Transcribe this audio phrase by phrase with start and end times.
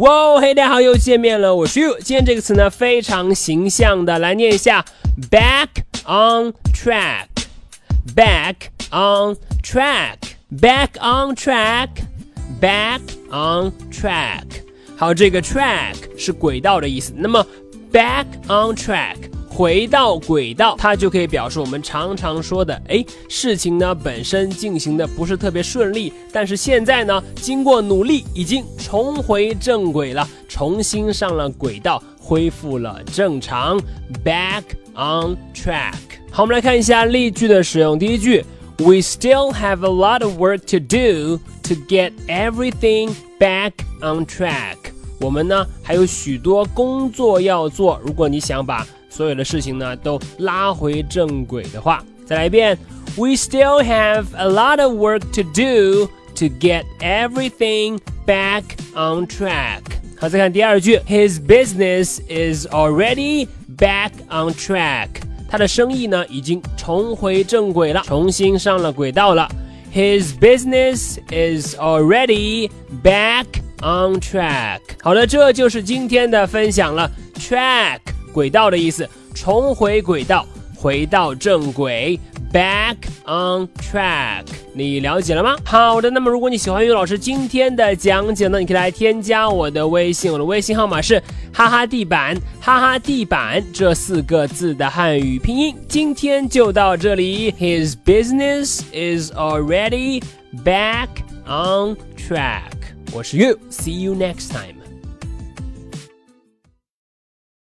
[0.00, 1.98] 哇，嘿，大家好，又见面了，我是 You。
[2.00, 4.82] 今天这个词呢，非常形象的来念一下
[5.30, 5.68] ，back
[6.06, 8.54] on track，back
[8.90, 14.46] on track，back on track，back on track。
[14.96, 17.46] 好，这个 track 是轨道的意思，那么
[17.92, 19.16] back on track。
[19.54, 33.78] 回到轨道，它就可以表示我们常常说的，哎，事情呢本身进行的不是特别顺利，但是现在呢，经过努力，已经重回正轨了，重新上了轨道，恢复了正常
[34.24, 34.62] ，back
[34.94, 35.92] on track。
[36.30, 37.98] 好，我们来看一下例句的使用。
[37.98, 38.42] 第一句
[38.78, 44.76] ，We still have a lot of work to do to get everything back on track。
[45.20, 52.77] 我们呢还有许多工作要做，如果你想把所有的事情呢都拉回正轨的话，再来一遍。
[53.15, 59.81] We still have a lot of work to do to get everything back on track。
[60.19, 63.47] 好，再看第二句，His business is already
[63.77, 65.09] back on track。
[65.49, 69.49] 他的生意呢已经重回正轨了，重新上了轨道了。
[69.93, 72.69] His business is already
[73.03, 73.45] back
[73.79, 74.81] on track。
[75.01, 77.09] 好了，这就是今天的分享了。
[77.39, 78.10] Track。
[78.32, 82.18] 轨道的意思，重回轨道，回到正轨
[82.52, 85.56] ，back on track，你了解了吗？
[85.64, 91.22] 好的，那么如果你喜欢于老师今天的讲解呢，你可以来添加我的微信，我的微信号码是
[91.52, 95.76] 哈哈地板，哈哈地板这四个字的汉语拼音。
[95.86, 100.22] 今天就到这里，His business is already
[100.64, 101.08] back
[101.46, 102.72] on track。
[103.12, 104.81] 我是 You，see you next time。